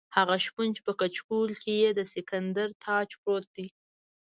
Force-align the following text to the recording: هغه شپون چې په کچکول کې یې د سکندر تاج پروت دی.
هغه 0.17 0.35
شپون 0.45 0.67
چې 0.75 0.81
په 0.87 0.93
کچکول 0.99 1.49
کې 1.61 1.73
یې 1.81 1.89
د 1.99 2.01
سکندر 2.13 2.67
تاج 2.83 3.09
پروت 3.21 3.45
دی. 3.55 3.67